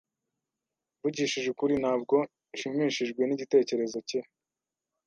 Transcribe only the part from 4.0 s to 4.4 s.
cye.